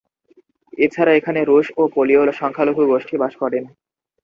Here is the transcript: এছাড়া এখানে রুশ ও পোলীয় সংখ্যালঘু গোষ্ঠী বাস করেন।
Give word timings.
এছাড়া 0.77 1.11
এখানে 1.15 1.39
রুশ 1.43 1.67
ও 1.77 1.83
পোলীয় 1.95 2.21
সংখ্যালঘু 2.41 2.81
গোষ্ঠী 2.91 3.15
বাস 3.21 3.33
করেন। 3.41 3.63